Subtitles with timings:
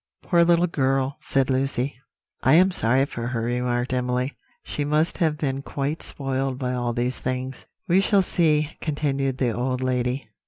[0.23, 1.95] "Poor little girl!" said Lucy.
[2.41, 6.91] "I am sorry for her," remarked Emily; "she must have been quite spoiled by all
[6.91, 10.27] these things." "We shall see," continued the old lady.